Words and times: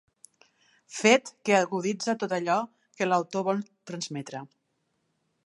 Fet 0.99 1.29
que 1.49 1.53
aguditza 1.57 2.15
tot 2.23 2.33
allò 2.39 2.57
que 2.97 3.09
l’autor 3.11 3.47
vol 3.51 3.63
transmetre. 3.93 4.43